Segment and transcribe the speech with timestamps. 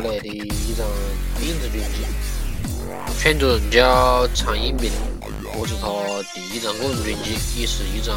[0.00, 0.86] 来的一张
[1.40, 2.06] 电子专辑，
[3.20, 4.90] 创作人叫常应明，
[5.60, 5.88] 这是他
[6.34, 8.16] 第一张个人专辑，也是一张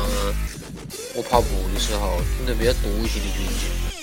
[1.15, 4.00] 我跑步的时候听得比较多一些的专辑。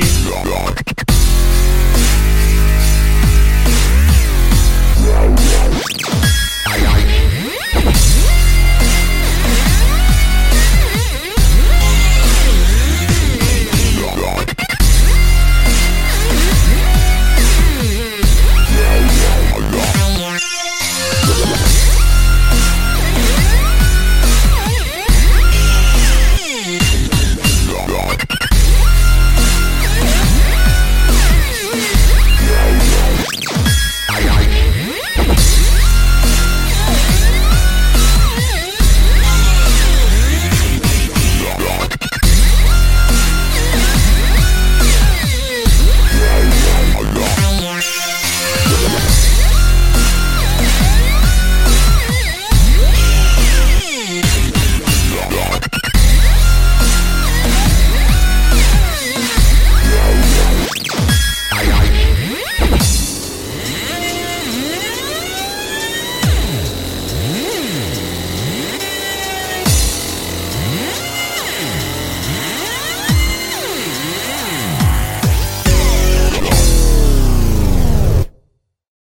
[0.00, 0.87] 听。